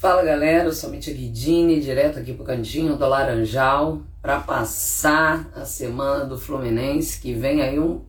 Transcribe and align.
Fala 0.00 0.22
galera, 0.22 0.64
eu 0.64 0.72
sou 0.72 0.88
Mítia 0.88 1.12
Guidini, 1.12 1.78
direto 1.78 2.18
aqui 2.18 2.32
pro 2.32 2.42
cantinho 2.42 2.96
do 2.96 3.06
Laranjal, 3.06 4.00
para 4.22 4.40
passar 4.40 5.50
a 5.54 5.66
semana 5.66 6.24
do 6.24 6.38
Fluminense, 6.38 7.20
que 7.20 7.34
vem 7.34 7.60
aí 7.60 7.78
um 7.78 8.00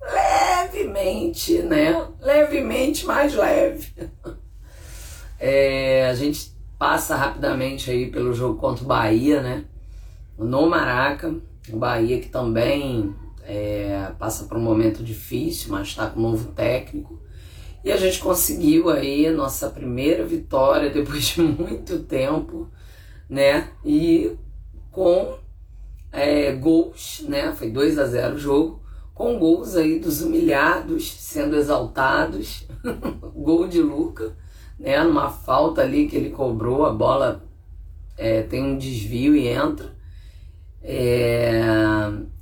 levemente, 0.00 1.60
né? 1.60 2.08
Levemente 2.18 3.04
mais 3.04 3.34
leve. 3.34 3.92
É, 5.40 6.08
a 6.08 6.14
gente 6.14 6.52
passa 6.76 7.14
rapidamente 7.14 7.88
aí 7.92 8.10
pelo 8.10 8.34
jogo 8.34 8.58
contra 8.58 8.82
o 8.82 8.88
Bahia, 8.88 9.40
né? 9.40 9.66
No 10.36 10.68
Maraca, 10.68 11.32
o 11.70 11.76
Bahia 11.76 12.18
que 12.18 12.28
também 12.28 13.14
é, 13.44 14.10
passa 14.18 14.46
por 14.46 14.56
um 14.56 14.62
momento 14.62 15.04
difícil, 15.04 15.70
mas 15.70 15.88
está 15.88 16.08
com 16.08 16.18
um 16.18 16.22
novo 16.22 16.50
técnico. 16.52 17.20
E 17.88 17.90
a 17.90 17.96
gente 17.96 18.18
conseguiu 18.18 18.90
aí 18.90 19.30
nossa 19.30 19.70
primeira 19.70 20.22
vitória 20.22 20.90
depois 20.90 21.28
de 21.28 21.40
muito 21.40 22.00
tempo, 22.00 22.68
né? 23.26 23.70
E 23.82 24.36
com 24.92 25.38
é, 26.12 26.52
gols, 26.52 27.24
né? 27.26 27.50
Foi 27.54 27.70
2 27.70 27.98
a 27.98 28.04
0 28.04 28.34
o 28.34 28.38
jogo, 28.38 28.82
com 29.14 29.38
gols 29.38 29.74
aí 29.74 29.98
dos 29.98 30.20
humilhados 30.20 31.10
sendo 31.12 31.56
exaltados. 31.56 32.66
Gol 33.34 33.66
de 33.66 33.80
Luca, 33.80 34.36
né? 34.78 35.02
Numa 35.02 35.30
falta 35.30 35.80
ali 35.80 36.08
que 36.08 36.16
ele 36.16 36.28
cobrou, 36.28 36.84
a 36.84 36.92
bola 36.92 37.42
é, 38.18 38.42
tem 38.42 38.62
um 38.62 38.76
desvio 38.76 39.34
e 39.34 39.48
entra. 39.48 39.96
É... 40.82 41.62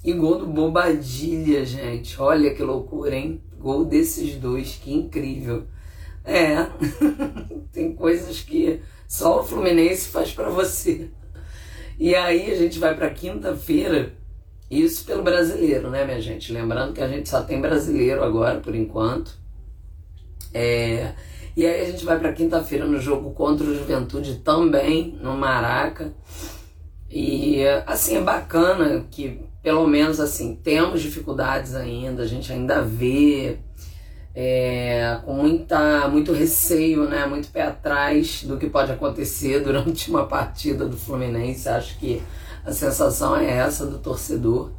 E 0.05 0.13
gol 0.13 0.39
do 0.39 0.47
Bobadilha, 0.49 1.65
gente. 1.65 2.21
Olha 2.21 2.53
que 2.53 2.65
loucura, 2.65 3.15
hein? 3.15 3.41
Gol 3.59 3.85
desses 3.85 4.37
dois, 4.37 4.75
que 4.83 4.93
incrível. 4.93 5.67
É, 6.25 6.67
tem 7.73 7.95
coisas 7.95 8.41
que 8.41 8.81
só 9.07 9.41
o 9.41 9.45
Fluminense 9.45 10.09
faz 10.09 10.33
para 10.33 10.49
você. 10.49 11.11
E 11.99 12.15
aí 12.15 12.51
a 12.51 12.57
gente 12.57 12.79
vai 12.79 12.95
para 12.95 13.09
quinta-feira, 13.11 14.13
isso 14.71 15.05
pelo 15.05 15.23
brasileiro, 15.23 15.89
né, 15.91 16.05
minha 16.05 16.21
gente? 16.21 16.53
Lembrando 16.53 16.93
que 16.93 17.01
a 17.01 17.09
gente 17.09 17.29
só 17.29 17.43
tem 17.43 17.61
brasileiro 17.61 18.23
agora, 18.23 18.61
por 18.61 18.75
enquanto. 18.75 19.39
É, 20.53 21.15
e 21.57 21.65
aí 21.65 21.81
a 21.81 21.85
gente 21.85 22.05
vai 22.05 22.19
para 22.19 22.33
quinta-feira 22.33 22.85
no 22.85 23.01
jogo 23.01 23.31
contra 23.31 23.65
o 23.65 23.75
Juventude 23.75 24.41
também, 24.41 25.19
no 25.23 25.37
Maraca. 25.37 26.13
E 27.11 27.63
assim, 27.87 28.17
é 28.17 28.21
bacana 28.21 29.05
que 29.11 29.41
pelo 29.63 29.87
menos 29.87 30.21
assim, 30.21 30.55
temos 30.55 31.03
dificuldades 31.03 31.75
ainda, 31.75 32.23
a 32.23 32.27
gente 32.27 32.53
ainda 32.53 32.83
vê 32.83 33.59
é, 34.33 35.19
com 35.25 35.33
muita, 35.33 36.07
muito 36.09 36.31
receio, 36.33 37.09
né, 37.09 37.27
muito 37.27 37.49
pé 37.49 37.63
atrás 37.63 38.45
do 38.45 38.59
que 38.59 38.69
pode 38.69 38.93
acontecer 38.93 39.59
durante 39.65 40.11
uma 40.11 40.27
partida 40.27 40.87
do 40.87 40.97
Fluminense. 40.97 41.69
Acho 41.69 41.99
que 41.99 42.23
a 42.65 42.71
sensação 42.71 43.35
é 43.35 43.51
essa 43.51 43.87
do 43.87 43.99
torcedor. 43.99 44.71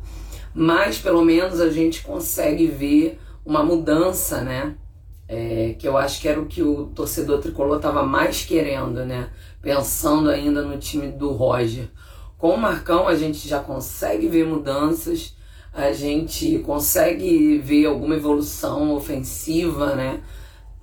Mas 0.54 1.00
pelo 1.00 1.26
menos 1.26 1.60
a 1.60 1.70
gente 1.70 2.04
consegue 2.04 2.68
ver 2.68 3.20
uma 3.44 3.64
mudança, 3.64 4.42
né? 4.42 4.76
É, 5.28 5.76
que 5.78 5.86
eu 5.88 5.98
acho 5.98 6.22
que 6.22 6.28
era 6.28 6.40
o 6.40 6.46
que 6.46 6.62
o 6.62 6.86
torcedor 6.88 7.40
tricolor 7.40 7.76
estava 7.78 8.04
mais 8.04 8.46
querendo, 8.46 9.06
né? 9.06 9.30
Pensando 9.62 10.30
ainda 10.30 10.62
no 10.62 10.78
time 10.78 11.12
do 11.12 11.32
Roger. 11.32 11.90
Com 12.38 12.52
o 12.52 12.58
Marcão 12.58 13.08
a 13.08 13.16
gente 13.16 13.48
já 13.48 13.60
consegue 13.60 14.28
ver 14.28 14.46
mudanças, 14.46 15.36
a 15.74 15.92
gente 15.92 16.60
consegue 16.60 17.58
ver 17.58 17.88
alguma 17.88 18.16
evolução 18.16 18.94
ofensiva, 18.94 19.96
né? 19.96 20.22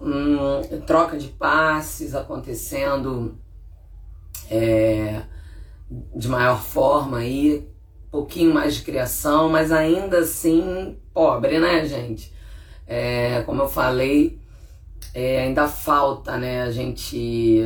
Hum, 0.01 0.63
troca 0.85 1.17
de 1.17 1.29
passes 1.29 2.15
acontecendo 2.15 3.39
é, 4.51 5.23
de 6.15 6.29
maior 6.29 6.61
forma 6.61 7.19
aí, 7.19 7.69
um 8.09 8.11
pouquinho 8.11 8.53
mais 8.53 8.75
de 8.75 8.83
criação, 8.83 9.49
mas 9.49 9.71
ainda 9.71 10.19
assim 10.19 10.99
pobre, 11.13 11.61
né, 11.61 11.87
gente? 11.87 12.33
É, 12.87 13.43
como 13.43 13.63
eu 13.63 13.69
falei, 13.69 14.41
é, 15.15 15.43
ainda 15.43 15.69
falta 15.69 16.37
né, 16.37 16.63
a 16.63 16.71
gente 16.73 17.63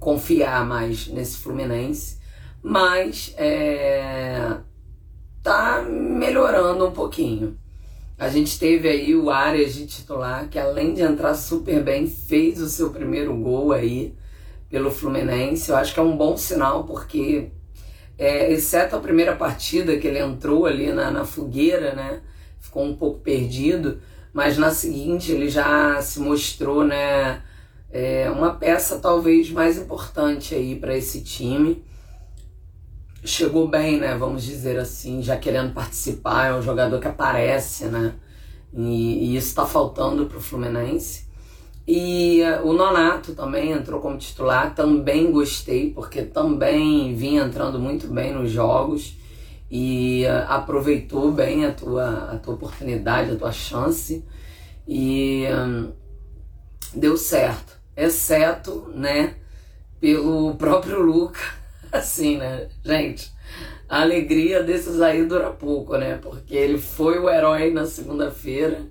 confiar 0.00 0.66
mais 0.66 1.06
nesse 1.06 1.38
Fluminense 1.38 2.17
mas 2.62 3.34
é, 3.36 4.56
tá 5.42 5.82
melhorando 5.82 6.86
um 6.86 6.90
pouquinho. 6.90 7.58
A 8.18 8.28
gente 8.28 8.58
teve 8.58 8.88
aí 8.88 9.14
o 9.14 9.30
Arias 9.30 9.74
de 9.74 9.86
titular, 9.86 10.48
que 10.48 10.58
além 10.58 10.92
de 10.92 11.02
entrar 11.02 11.34
super 11.34 11.82
bem, 11.82 12.08
fez 12.08 12.60
o 12.60 12.68
seu 12.68 12.90
primeiro 12.90 13.34
gol 13.36 13.72
aí 13.72 14.12
pelo 14.68 14.90
Fluminense. 14.90 15.70
Eu 15.70 15.76
acho 15.76 15.94
que 15.94 16.00
é 16.00 16.02
um 16.02 16.16
bom 16.16 16.36
sinal, 16.36 16.82
porque, 16.82 17.52
é, 18.18 18.52
exceto 18.52 18.96
a 18.96 19.00
primeira 19.00 19.36
partida 19.36 19.96
que 19.96 20.06
ele 20.08 20.18
entrou 20.18 20.66
ali 20.66 20.92
na, 20.92 21.12
na 21.12 21.24
fogueira, 21.24 21.94
né? 21.94 22.20
Ficou 22.58 22.84
um 22.84 22.96
pouco 22.96 23.20
perdido, 23.20 24.00
mas 24.32 24.58
na 24.58 24.72
seguinte 24.72 25.30
ele 25.30 25.48
já 25.48 26.02
se 26.02 26.18
mostrou, 26.18 26.84
né? 26.84 27.40
É, 27.90 28.28
uma 28.30 28.52
peça 28.54 28.98
talvez 28.98 29.48
mais 29.50 29.78
importante 29.78 30.54
aí 30.56 30.74
para 30.76 30.96
esse 30.96 31.22
time 31.22 31.84
chegou 33.28 33.68
bem, 33.68 33.98
né? 33.98 34.16
Vamos 34.16 34.42
dizer 34.42 34.78
assim, 34.78 35.22
já 35.22 35.36
querendo 35.36 35.72
participar, 35.72 36.46
é 36.46 36.54
um 36.54 36.62
jogador 36.62 36.98
que 37.00 37.08
aparece, 37.08 37.86
né? 37.86 38.14
E, 38.72 39.32
e 39.32 39.36
isso 39.36 39.48
está 39.48 39.66
faltando 39.66 40.26
para 40.26 40.38
o 40.38 40.40
Fluminense. 40.40 41.26
E 41.86 42.42
uh, 42.42 42.66
o 42.66 42.72
Nonato 42.72 43.34
também 43.34 43.72
entrou 43.72 44.00
como 44.00 44.18
titular, 44.18 44.74
também 44.74 45.30
gostei, 45.30 45.90
porque 45.90 46.22
também 46.22 47.14
vinha 47.14 47.44
entrando 47.44 47.78
muito 47.78 48.08
bem 48.08 48.32
nos 48.32 48.50
jogos 48.50 49.16
e 49.70 50.24
uh, 50.26 50.50
aproveitou 50.52 51.32
bem 51.32 51.64
a 51.64 51.72
tua, 51.72 52.32
a 52.32 52.38
tua 52.38 52.54
oportunidade, 52.54 53.30
a 53.30 53.36
tua 53.36 53.52
chance 53.52 54.24
e 54.86 55.44
um, 55.50 55.92
deu 56.94 57.16
certo, 57.16 57.78
exceto, 57.96 58.90
né, 58.94 59.34
pelo 60.00 60.54
próprio 60.60 61.00
Luca 61.02 61.58
assim, 61.92 62.38
né? 62.38 62.68
Gente, 62.84 63.32
a 63.88 64.02
alegria 64.02 64.62
desses 64.62 65.00
aí 65.00 65.24
dura 65.24 65.50
pouco, 65.50 65.96
né? 65.96 66.18
Porque 66.20 66.54
ele 66.54 66.78
foi 66.78 67.18
o 67.18 67.28
herói 67.28 67.70
na 67.70 67.86
segunda-feira 67.86 68.82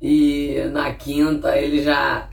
e 0.00 0.56
na 0.72 0.92
quinta 0.94 1.56
ele 1.56 1.82
já 1.82 2.28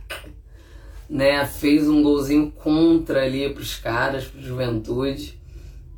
né, 1.10 1.46
fez 1.46 1.90
um 1.90 2.02
golzinho 2.02 2.52
contra 2.52 3.24
ali 3.24 3.50
pros 3.50 3.76
caras, 3.76 4.26
pro 4.26 4.42
Juventude. 4.42 5.38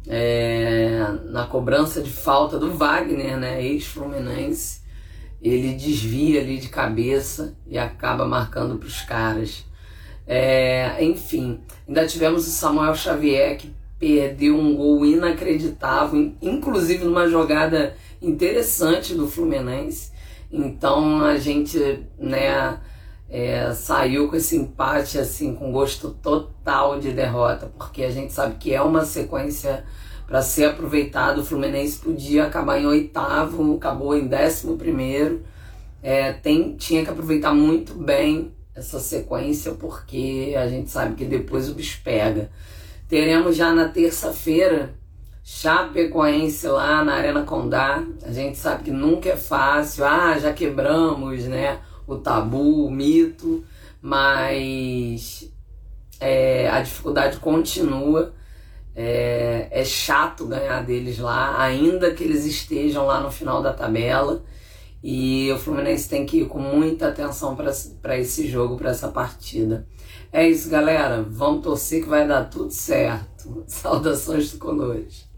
É, 0.08 1.00
na 1.26 1.46
cobrança 1.46 2.02
de 2.02 2.10
falta 2.10 2.58
do 2.58 2.74
Wagner, 2.74 3.38
né, 3.38 3.64
ex-Fluminense, 3.64 4.82
ele 5.40 5.74
desvia 5.74 6.42
ali 6.42 6.58
de 6.58 6.70
cabeça 6.70 7.56
e 7.68 7.78
acaba 7.78 8.26
marcando 8.26 8.78
para 8.78 8.88
os 8.88 9.02
caras. 9.02 9.64
É, 10.26 11.04
enfim, 11.04 11.62
ainda 11.88 12.08
tivemos 12.08 12.48
o 12.48 12.52
Samuel 12.52 12.96
Xavier 12.96 13.58
que 13.58 13.72
perdeu 14.02 14.58
um 14.58 14.76
gol 14.76 15.06
inacreditável, 15.06 16.34
inclusive 16.42 17.06
numa 17.06 17.30
jogada 17.30 17.96
interessante 18.20 19.14
do 19.14 19.28
Fluminense. 19.28 20.12
Então 20.52 21.24
a 21.24 21.38
gente, 21.38 22.00
né, 22.18 22.80
é, 23.30 23.72
saiu 23.74 24.28
com 24.28 24.36
esse 24.36 24.58
empate 24.58 25.20
assim 25.20 25.54
com 25.54 25.72
gosto 25.72 26.10
total 26.10 27.00
de 27.00 27.12
derrota, 27.12 27.72
porque 27.78 28.04
a 28.04 28.10
gente 28.10 28.34
sabe 28.34 28.56
que 28.56 28.74
é 28.74 28.82
uma 28.82 29.06
sequência 29.06 29.86
para 30.26 30.42
ser 30.42 30.66
aproveitado. 30.66 31.42
O 31.42 31.46
Fluminense 31.46 32.00
podia 32.00 32.46
acabar 32.46 32.82
em 32.82 32.88
oitavo, 32.88 33.76
acabou 33.76 34.18
em 34.18 34.26
décimo 34.26 34.78
primeiro. 34.78 35.44
É, 36.02 36.34
tem, 36.34 36.76
tinha 36.76 37.04
que 37.04 37.10
aproveitar 37.12 37.54
muito 37.54 37.94
bem 37.94 38.52
essa 38.74 39.00
sequência, 39.00 39.74
porque 39.74 40.56
a 40.58 40.68
gente 40.68 40.90
sabe 40.90 41.14
que 41.14 41.26
depois 41.26 41.70
o 41.70 41.76
bicho 41.76 42.02
pega. 42.04 42.50
Teremos 43.12 43.58
já 43.58 43.74
na 43.74 43.90
terça-feira 43.90 44.94
Chapecoense 45.44 46.66
lá 46.66 47.04
na 47.04 47.16
Arena 47.16 47.44
Condá. 47.44 48.02
A 48.24 48.32
gente 48.32 48.58
sabe 48.58 48.86
que 48.86 48.92
nunca 48.92 49.28
é 49.28 49.36
fácil. 49.36 50.06
Ah, 50.06 50.40
já 50.40 50.54
quebramos, 50.54 51.44
né? 51.44 51.80
O 52.08 52.16
tabu, 52.16 52.86
o 52.86 52.90
mito, 52.90 53.66
mas 54.02 55.52
é, 56.22 56.70
a 56.70 56.80
dificuldade 56.80 57.36
continua. 57.40 58.34
É, 58.96 59.68
é, 59.72 59.84
chato 59.84 60.48
ganhar 60.48 60.82
deles 60.86 61.20
lá, 61.20 61.62
ainda 61.62 62.14
que 62.14 62.24
eles 62.24 62.46
estejam 62.46 63.06
lá 63.06 63.20
no 63.20 63.30
final 63.30 63.62
da 63.62 63.74
tabela. 63.74 64.42
E 65.04 65.52
o 65.52 65.58
Fluminense 65.58 66.08
tem 66.08 66.26
que 66.26 66.42
ir 66.42 66.48
com 66.48 66.60
muita 66.60 67.08
atenção 67.08 67.56
para 67.56 68.18
esse 68.20 68.48
jogo, 68.48 68.78
para 68.78 68.92
essa 68.92 69.08
partida. 69.08 69.88
É 70.32 70.48
isso, 70.48 70.70
galera. 70.70 71.24
Vamos 71.24 71.64
torcer 71.64 72.04
que 72.04 72.10
vai 72.10 72.28
dar 72.28 72.46
tudo 72.46 72.72
certo. 72.72 73.64
Saudações 73.68 74.52
do 74.52 74.60
Colores. 74.60 75.31